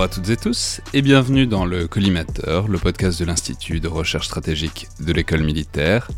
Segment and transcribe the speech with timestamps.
[0.00, 3.88] Bonjour à toutes et tous et bienvenue dans le Collimateur, le podcast de l'Institut de
[3.88, 6.10] recherche stratégique de l'école militaire,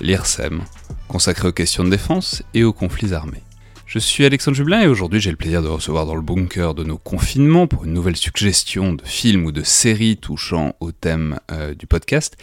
[0.00, 0.64] l'IRSEM,
[1.06, 3.44] consacré aux questions de défense et aux conflits armés.
[3.86, 6.82] Je suis Alexandre Jublin et aujourd'hui j'ai le plaisir de recevoir dans le bunker de
[6.82, 11.76] nos confinements pour une nouvelle suggestion de films ou de séries touchant au thème euh,
[11.76, 12.36] du podcast,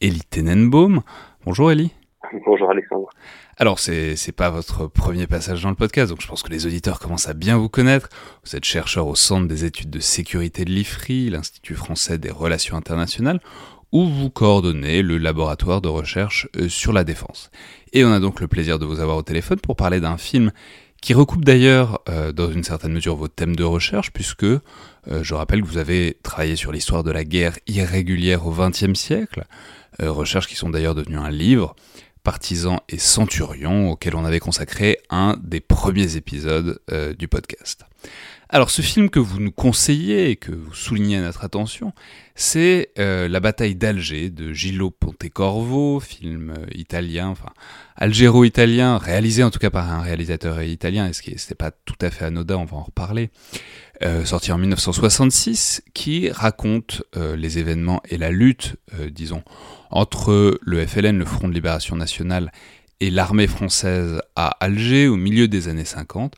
[0.00, 1.02] Ellie Tenenbaum.
[1.44, 1.92] Bonjour Ellie.
[2.46, 3.08] Bonjour Alexandre.
[3.56, 6.66] Alors, c'est, c'est pas votre premier passage dans le podcast, donc je pense que les
[6.66, 8.08] auditeurs commencent à bien vous connaître.
[8.44, 12.76] Vous êtes chercheur au Centre des études de sécurité de l'IFRI, l'Institut français des relations
[12.76, 13.40] internationales,
[13.92, 17.50] où vous coordonnez le laboratoire de recherche euh, sur la défense.
[17.92, 20.52] Et on a donc le plaisir de vous avoir au téléphone pour parler d'un film
[21.02, 24.60] qui recoupe d'ailleurs euh, dans une certaine mesure vos thèmes de recherche, puisque euh,
[25.22, 29.44] je rappelle que vous avez travaillé sur l'histoire de la guerre irrégulière au XXe siècle,
[29.98, 31.74] recherches qui sont d'ailleurs devenues un livre,
[32.22, 37.84] Partisans et Centurions, auquel on avait consacré un des premiers épisodes euh, du podcast.
[38.52, 41.92] Alors ce film que vous nous conseillez et que vous soulignez à notre attention,
[42.34, 47.50] c'est euh, La bataille d'Alger de Gillo Pontecorvo, film euh, italien, enfin
[47.94, 51.94] algéro-italien, réalisé en tout cas par un réalisateur italien, et ce qui n'était pas tout
[52.00, 53.30] à fait anodin, on va en reparler,
[54.24, 58.76] sorti en 1966, qui raconte les événements et la lutte,
[59.10, 59.42] disons,
[59.90, 62.52] entre le FLN, le Front de Libération Nationale,
[63.00, 66.34] et l'armée française à Alger au milieu des années 50.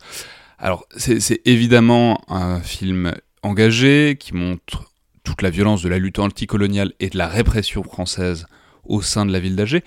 [0.62, 4.92] Alors c'est évidemment un film engagé qui montre
[5.24, 8.46] toute la violence de la lutte anticoloniale et de la répression française
[8.84, 9.82] au sein de la ville d'Alger,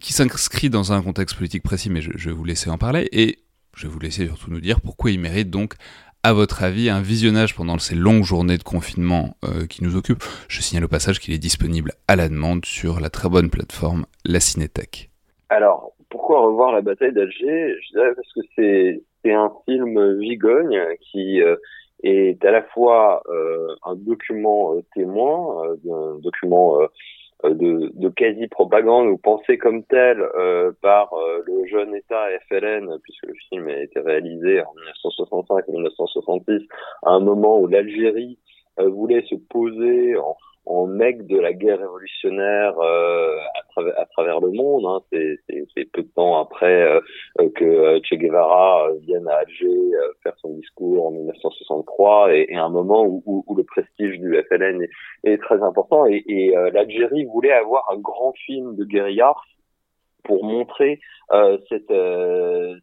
[0.00, 3.40] qui s'inscrit dans un contexte politique précis, mais je, vais vous laisser en parler, et
[3.76, 5.74] je vais vous laisser surtout nous dire pourquoi il mérite donc
[6.22, 10.24] à votre avis, un visionnage pendant ces longues journées de confinement euh, qui nous occupent
[10.48, 14.06] Je signale au passage qu'il est disponible à la demande sur la très bonne plateforme
[14.24, 15.10] La Cinétech.
[15.48, 17.74] Alors, pourquoi revoir la bataille d'Alger?
[17.82, 21.56] Je dirais parce que c'est, un film vigogne qui euh,
[22.02, 26.78] est à la fois euh, un document témoin, un document
[27.44, 33.26] euh, de, de quasi-propagande ou pensée comme euh, par euh, le jeune État FLN, puisque
[33.26, 34.74] le film a été réalisé en
[35.04, 36.66] 1965-1966,
[37.04, 38.38] à un moment où l'Algérie
[38.76, 40.16] voulait se poser
[40.66, 43.36] en, mec de la guerre révolutionnaire euh,
[43.96, 44.84] à, travers le monde.
[44.86, 45.00] Hein.
[45.10, 47.00] C'est peu de temps après euh,
[47.54, 48.77] que euh, Che Guevara
[52.38, 54.86] et, un moment où, le prestige du FLN
[55.24, 56.06] est, très important.
[56.06, 59.34] Et, et l'Algérie voulait avoir un grand film de guérilla
[60.28, 61.00] pour montrer
[61.32, 62.78] euh, cette, euh,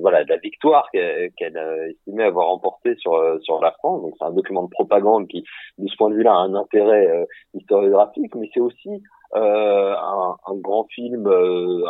[0.00, 4.02] voilà la victoire qu'elle estimait avoir remportée sur euh, sur la France.
[4.02, 5.44] Donc c'est un document de propagande qui,
[5.78, 8.98] de ce point de vue-là, a un intérêt euh, historiographique, mais c'est aussi euh,
[9.34, 11.28] un, un, grand film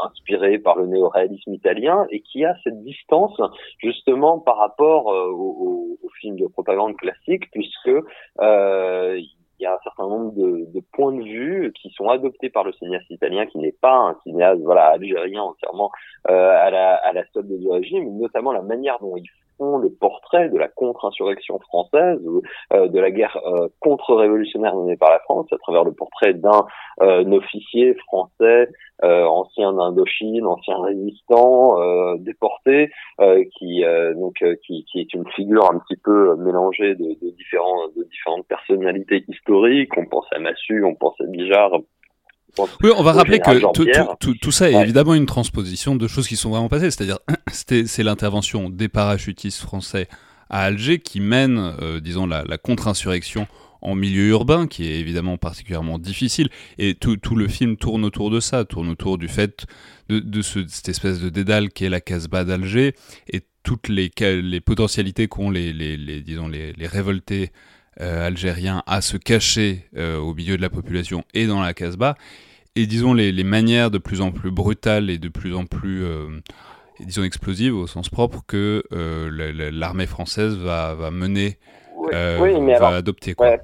[0.04, 3.41] inspiré par le néo-réalisme italien et qui a cette distance
[3.78, 7.91] justement par rapport au, au, film de propagande classique, puisque
[9.58, 12.64] il y a un certain nombre de, de, points de vue qui sont adoptés par
[12.64, 15.91] le cinéaste italien, qui n'est pas un cinéaste voilà algérien entièrement
[16.28, 19.24] euh, à la à la solde du régime, notamment la manière dont il
[19.59, 25.11] le portrait de la contre-insurrection française ou euh, de la guerre euh, contre-révolutionnaire menée par
[25.11, 26.67] la France à travers le portrait d'un
[27.03, 28.69] euh, officier français
[29.03, 31.77] ancien d'Indochine, ancien résistant,
[32.16, 32.91] déporté,
[33.59, 33.84] qui
[34.15, 38.47] donc qui, qui, est une figure un petit peu mélangée de, de différents de différentes
[38.47, 39.93] personnalités historiques.
[39.99, 41.72] On pense à Massu, on pense à Bijard,
[42.83, 46.51] oui, on va rappeler que tout, ça est évidemment une transposition de choses qui sont
[46.51, 46.91] vraiment passées.
[46.91, 47.19] C'est-à-dire,
[47.53, 50.09] c'est l'intervention des parachutistes français
[50.49, 53.47] à Alger qui mène, euh, disons, la, contre-insurrection
[53.83, 56.49] en milieu urbain, qui est évidemment particulièrement difficile.
[56.79, 59.67] Et tout, le film tourne autour de ça, tourne autour du fait
[60.09, 62.95] de, cette espèce de dédale qui est la Casbah d'Alger
[63.28, 67.51] et toutes les, les potentialités qu'ont les, les, disons, les, révoltés
[68.01, 72.16] euh, algériens à se cacher euh, au milieu de la population et dans la Casbah
[72.75, 76.04] et disons les, les, manières de plus en plus brutales et de plus en plus
[76.04, 76.41] euh,
[77.01, 81.59] disons explosives au sens propre que euh, l'armée française va, va mener,
[82.13, 83.34] euh, va adopter.
[83.34, 83.57] Quoi.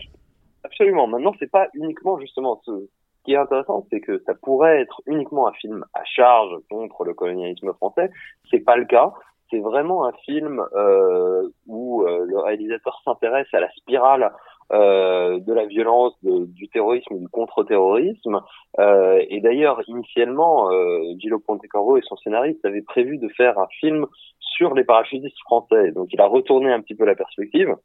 [0.64, 1.06] absolument.
[1.06, 5.00] Maintenant, c'est pas uniquement justement ce, ce qui est intéressant, c'est que ça pourrait être
[5.06, 8.10] uniquement un film à charge contre le colonialisme français.
[8.50, 9.12] C'est pas le cas.
[9.52, 14.32] C'est vraiment un film euh, où euh, le réalisateur s'intéresse à la spirale
[14.72, 18.40] euh, de la violence, du terrorisme, du contre-terrorisme.
[18.78, 20.70] Et d'ailleurs, initialement,
[21.18, 24.06] Gillo Pontecorvo et son scénariste avaient prévu de faire un film
[24.38, 25.92] sur les parachutistes français.
[25.92, 27.76] Donc il a retourné un petit peu la perspective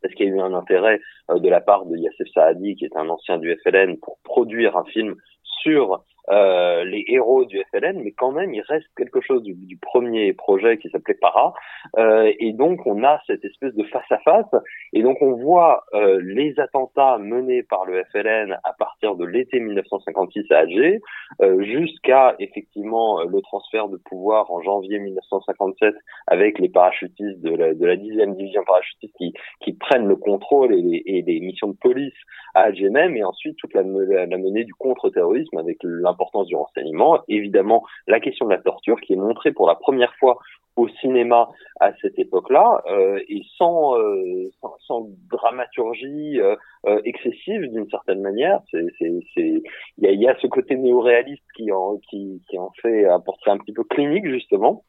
[0.00, 2.96] parce qu'il y a eu un intérêt de la part de Yassef Saadi, qui est
[2.96, 8.12] un ancien du FLN, pour produire un film sur euh, les héros du FLN, mais
[8.12, 11.52] quand même il reste quelque chose du, premier projet qui s'appelait Para,
[11.98, 14.62] euh, et donc on a cette espèce de face à face,
[14.92, 19.60] Et donc on voit euh, les attentats menés par le FLN à partir de l'été
[19.60, 21.00] 1956 à Alger,
[21.42, 25.94] euh, jusqu'à effectivement le transfert de pouvoir en janvier 1957
[26.26, 30.74] avec les parachutistes de la, de la 10e division parachutiste qui, qui prennent le contrôle
[30.74, 32.14] et les, et les missions de police
[32.54, 35.78] à Alger même, et ensuite toute la, la menée du contre-terrorisme avec
[36.14, 40.14] l'importance du renseignement, évidemment la question de la torture qui est montrée pour la première
[40.16, 40.38] fois
[40.76, 41.48] au cinéma
[41.80, 46.56] à cette époque-là euh, et sans, euh, sans, sans dramaturgie euh,
[46.86, 48.60] euh excessive d'une certaine manière.
[48.72, 49.62] Il
[49.98, 53.52] y a, y a ce côté néo-réaliste qui en qui, qui en fait un portrait
[53.52, 54.84] un petit peu clinique justement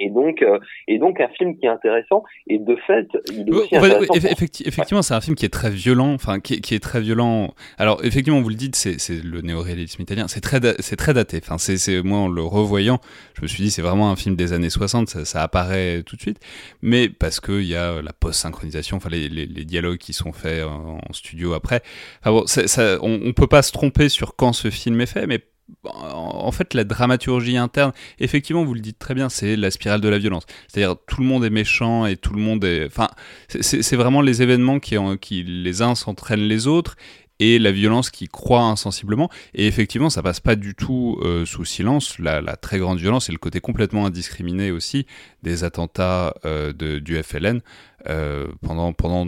[0.00, 0.58] et donc euh,
[0.88, 2.24] et donc un film qui est intéressant.
[2.48, 6.12] Et de fait il est aussi intéressant effectivement c'est un film qui est très violent
[6.14, 7.54] enfin qui, qui, est très violent.
[7.78, 10.26] Alors effectivement vous le dites c'est le néo-réalisme italien.
[10.28, 11.40] C'est très c'est très daté.
[11.42, 12.98] Enfin c'est moi en le revoyant
[13.34, 16.16] je me suis dit c'est vraiment un film des années 60 ça, ça apparaît tout
[16.16, 16.40] de suite.
[16.82, 20.32] Mais parce que il y a la post-synchronisation enfin les, les, les, dialogues qui sont
[20.32, 21.82] faits en, studio après.
[22.20, 25.26] Enfin bon, ça, on, on peut pas se tromper sur quand ce film est fait
[25.26, 25.40] mais
[25.84, 30.08] en fait, la dramaturgie interne, effectivement, vous le dites très bien, c'est la spirale de
[30.08, 30.44] la violence.
[30.68, 32.86] C'est-à-dire, tout le monde est méchant et tout le monde est.
[32.86, 33.08] Enfin,
[33.48, 36.96] c'est vraiment les événements qui, les uns s'entraînent les autres
[37.38, 39.30] et la violence qui croît insensiblement.
[39.54, 42.18] Et effectivement, ça passe pas du tout euh, sous silence.
[42.18, 45.06] La, très grande violence et le côté complètement indiscriminé aussi
[45.42, 47.60] des attentats euh, du FLN
[48.08, 49.26] euh, pendant, pendant,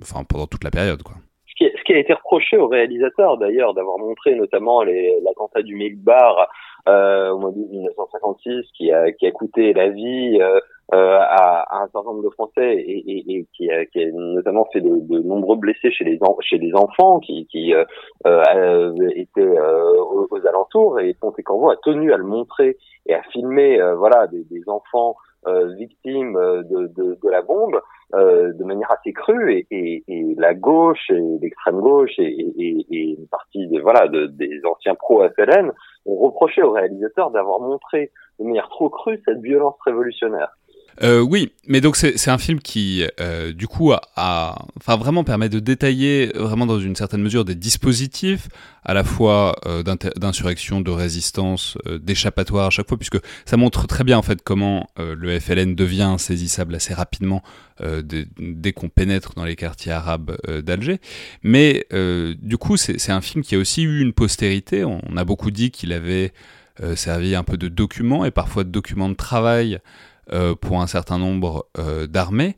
[0.00, 1.16] enfin, pendant toute la période, quoi
[1.82, 6.48] ce qui a été reproché au réalisateur d'ailleurs d'avoir montré notamment l'attentat du Milk Bar
[6.88, 10.60] euh, au mois de 1956 qui a, qui a coûté la vie euh,
[10.94, 14.10] euh, à, à, un certain nombre de Français et, et, et qui, a, qui, a,
[14.12, 17.84] notamment fait de, de, nombreux blessés chez les, chez les enfants qui, qui euh,
[18.26, 21.00] euh, étaient aux, aux, alentours.
[21.00, 22.76] Et Ponte Corvo a tenu à le montrer
[23.06, 25.16] et à filmer voilà des, des enfants
[25.78, 27.80] victimes de, de, de, la bombe
[28.14, 30.04] euh, de manière assez crue et,
[30.36, 32.26] la gauche et l'extrême gauche et,
[32.58, 35.72] et, une partie des voilà de, des anciens pro FLN
[36.04, 40.50] ont reproché au réalisateur d'avoir montré de manière trop crue cette violence révolutionnaire.
[41.02, 45.48] Euh, oui, mais donc c'est un film qui, euh, du coup, a, enfin vraiment permet
[45.48, 48.48] de détailler vraiment dans une certaine mesure des dispositifs
[48.84, 49.82] à la fois euh,
[50.16, 54.42] d'insurrection, de résistance, euh, d'échappatoire à chaque fois, puisque ça montre très bien en fait
[54.42, 57.42] comment euh, le FLN devient saisissable assez rapidement
[58.04, 61.00] dès, dès qu'on pénètre dans les quartiers arabes d'Alger.
[61.42, 61.84] Mais
[62.40, 64.84] du coup, c'est un film qui a aussi eu une postérité.
[64.84, 66.32] On, on a beaucoup dit qu'il avait
[66.94, 69.80] servi un peu de document et parfois de document de travail.
[70.32, 72.54] Euh, pour un certain nombre euh, d'armées.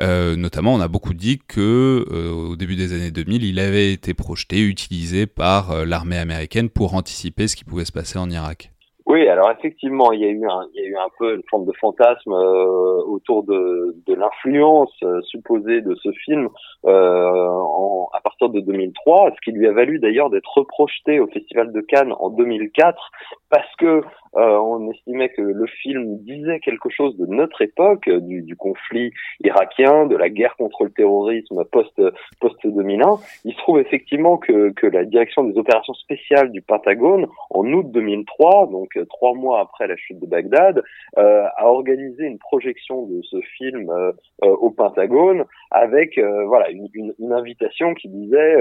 [0.00, 4.14] Euh, notamment, on a beaucoup dit que au début des années 2000, il avait été
[4.14, 8.70] projeté, utilisé par l'armée américaine pour anticiper ce qui pouvait se passer en Irak.
[9.06, 13.96] Oui, alors effectivement, il y a eu un, peu une forme de fantasme autour de,
[14.06, 14.92] l'influence
[15.22, 16.48] supposée de ce film
[16.84, 21.80] à partir de 2003, ce qui lui a valu d'ailleurs d'être reprojeté au Festival de
[21.80, 23.10] Cannes en 2004
[23.50, 24.02] parce que
[24.36, 29.12] euh, on estimait que le film disait quelque chose de notre époque, du, du, conflit
[29.40, 32.00] irakien, de la guerre contre le terrorisme post
[32.40, 33.18] post 2001.
[33.44, 37.86] Il se trouve effectivement que, que la direction des opérations spéciales du Pentagone en août
[37.90, 40.82] 2003, donc euh, trois mois après la chute de Bagdad,
[41.16, 44.12] euh, a organisé une projection de ce film euh,
[44.42, 48.56] au Pentagone avec voilà une, une, une, invitation qui disait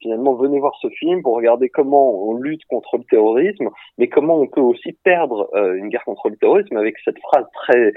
[0.00, 4.40] finalement venez voir ce film pour regarder comment on lutte contre le terrorisme, mais comment
[4.40, 7.92] on peut aussi perdre une guerre contre le terrorisme avec cette phrase très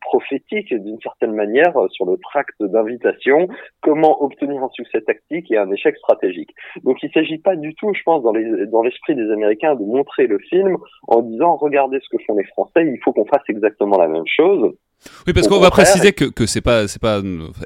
[0.00, 3.48] prophétique d'une certaine manière sur le tract d'invitation,
[3.82, 6.50] comment obtenir un succès tactique et un échec stratégique.
[6.82, 9.84] Donc il s'agit pas du tout, je pense, dans l'esprit les, dans des Américains de
[9.84, 10.76] montrer le film
[11.08, 14.26] en disant regardez ce que font les Français, il faut qu'on fasse exactement la même
[14.26, 14.74] chose.
[15.26, 17.20] Oui, parce qu'on va préciser que, que c'est pas, c'est pas,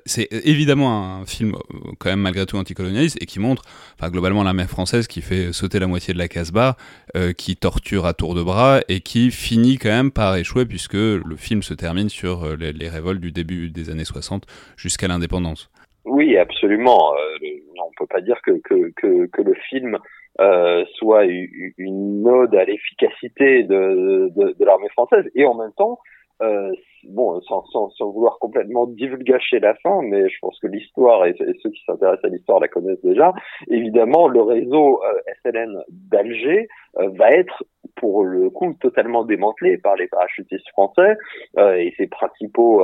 [0.06, 3.62] c'est évidemment un film euh, quand même malgré tout anticolonialiste et qui montre,
[3.94, 6.76] enfin globalement l'armée française qui fait sauter la moitié de la Casbah,
[7.16, 10.94] euh, qui torture à tour de bras et qui finit quand même par échouer puisque
[10.94, 14.44] le film se termine sur euh, les, les révoltes du début des années 60
[14.76, 15.70] jusqu'à l'indépendance.
[16.04, 17.12] Oui, absolument.
[17.12, 19.98] on peut pas dire que, que, que, que le film
[20.40, 25.98] euh, soit une ode à l'efficacité de, de, de l'armée française et en même temps
[26.40, 26.70] euh,
[27.04, 31.34] bon, sans, sans, sans, vouloir complètement divulgacher la fin, mais je pense que l'histoire, et,
[31.38, 33.32] ceux qui s'intéressent à l'histoire la connaissent déjà,
[33.68, 37.64] évidemment, le réseau euh, SLN d'Alger euh, va être,
[37.96, 41.16] pour le coup, totalement démantelé par les parachutistes français,
[41.58, 42.82] euh, et ses principaux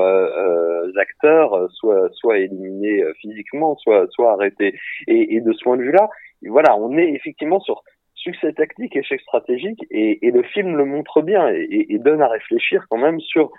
[0.97, 4.75] acteurs, soit, soit éliminés physiquement, soit, soit arrêtés.
[5.07, 6.09] Et, et de ce point de vue-là,
[6.47, 7.83] voilà, on est effectivement sur
[8.25, 12.29] succès tactique, échec stratégique, et, et le film le montre bien et, et, donne à
[12.29, 13.51] réfléchir quand même sur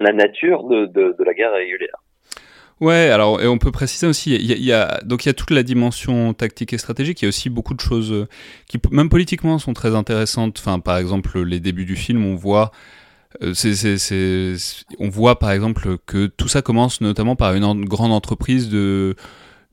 [0.00, 2.02] la nature de, la guerre régulière.
[2.80, 5.50] Ouais, alors et on peut préciser aussi, il y, a, donc il y a toute
[5.50, 7.22] la dimension tactique et stratégique.
[7.22, 8.28] Il y a aussi beaucoup de choses euh,
[8.68, 10.58] qui, même politiquement, sont très intéressantes.
[10.58, 12.72] Enfin, par exemple, les débuts du film, on voit,
[13.42, 14.54] euh, c'est,
[14.98, 19.16] on voit par exemple que tout ça commence notamment par une grande entreprise de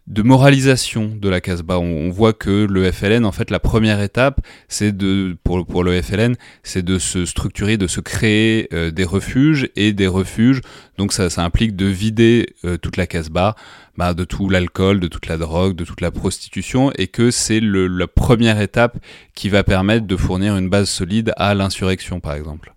[0.08, 1.80] de moralisation de la Casbah.
[1.80, 6.36] On, voit que le FLN, en fait, la première étape, c'est de pour le FLN,
[6.64, 10.62] c'est de se structurer, de se créer euh, des refuges et des refuges.
[10.98, 13.56] Donc ça, ça implique de vider euh, toute la Casbah,
[13.98, 17.62] bah, de tout l'alcool, de toute la drogue, de toute la prostitution, et que c'est
[17.62, 18.98] la première étape
[19.36, 22.73] qui va permettre de fournir une base solide à l'insurrection, par exemple.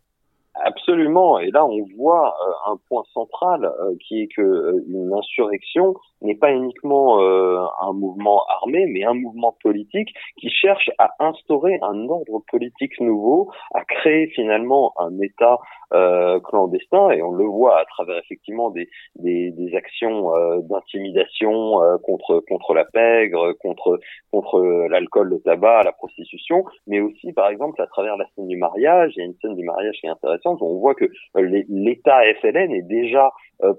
[0.86, 1.40] Absolument.
[1.40, 5.94] Et là, on voit euh, un point central euh, qui est que euh, une insurrection
[6.22, 12.08] n'est pas uniquement un mouvement armé, mais un mouvement politique qui cherche à instaurer un
[12.08, 15.58] ordre politique nouveau, à créer finalement un État
[15.94, 21.80] euh, clandestin et on le voit à travers effectivement des, des, des actions euh, d'intimidation
[21.80, 24.00] euh, contre contre la pègre, contre
[24.32, 28.56] contre l'alcool, le tabac, la prostitution, mais aussi par exemple à travers la scène du
[28.56, 29.12] mariage.
[29.14, 30.60] Il y a une scène du mariage qui est intéressante.
[30.76, 33.30] On voit que l'État FLN est déjà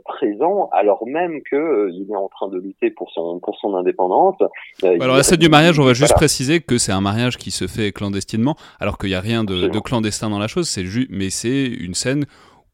[0.05, 4.35] présent alors même que il est en train de lutter pour son pour son indépendance.
[4.83, 7.67] alors la scène du mariage, on va juste préciser que c'est un mariage qui se
[7.67, 10.67] fait clandestinement, alors qu'il n'y a rien de, de, clandestin dans la chose.
[10.67, 12.25] C'est mais c'est une scène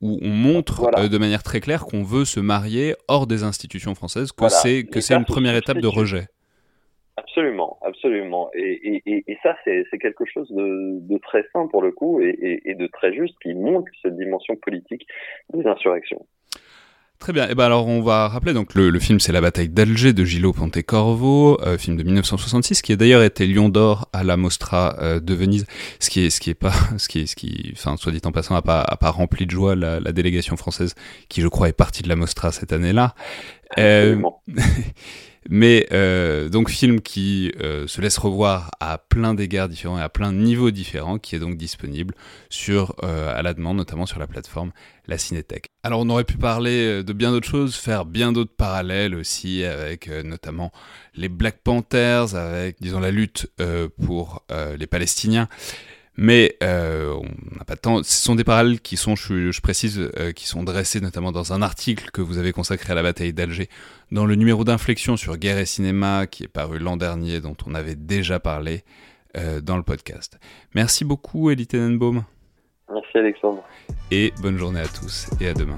[0.04, 3.96] où on montre euh, de manière très claire qu'on veut se marier hors des institutions
[3.96, 6.28] françaises, que c'est que c'est une première étape de rejet.
[7.16, 7.63] Absolument,
[7.94, 8.50] absolument.
[8.54, 12.62] Et, et, et, ça, c'est quelque chose de, de, très sain pour le coup et,
[12.66, 15.06] et, de très juste qui montre cette dimension politique
[15.54, 16.26] des insurrections.
[17.20, 17.48] Très bien.
[17.48, 20.12] Et eh ben alors on va rappeler donc le, le film c'est la bataille d'Alger
[20.12, 24.36] de Gillo Pontecorvo, euh, film de 1966 qui a d'ailleurs été Lion d'or à la
[24.36, 25.66] Mostra euh, de Venise,
[26.02, 28.20] ce qui est ce qui est pas ce qui est ce qui enfin soit dit
[28.26, 30.96] en passant a pas a pas rempli de joie la, la, délégation française
[31.30, 33.16] qui je crois est partie de la Mostra cette année-là.
[33.78, 34.22] Euh,
[35.50, 40.10] Mais euh, donc film qui euh, se laisse revoir à plein d'égards différents et à
[40.10, 42.16] plein de niveaux différents, qui est donc disponible
[42.50, 44.72] sur euh, à la demande, notamment sur la plateforme
[45.08, 45.66] la Cinétech.
[45.84, 50.08] Alors on aurait pu parler de bien d'autres choses, faire bien d'autres parallèles aussi avec
[50.08, 50.72] notamment
[51.14, 53.52] les Black Panthers, avec disons la lutte
[54.06, 54.46] pour
[54.78, 55.50] les Palestiniens.
[56.16, 58.04] Mais euh, on n'a pas de temps.
[58.04, 61.62] Ce sont des parallèles qui sont, je, précise, euh, qui sont dressés notamment dans un
[61.62, 63.68] article que vous avez consacré à la bataille d'Alger,
[64.12, 67.74] dans le numéro d'inflexion sur guerre et cinéma qui est paru l'an dernier, dont on
[67.74, 68.84] avait déjà parlé
[69.36, 70.40] euh, dans le podcast.
[70.76, 72.24] Merci beaucoup, Elie Tenenbaum.
[72.92, 73.64] Merci, Alexandre.
[74.12, 75.78] Et bonne journée à tous et à demain.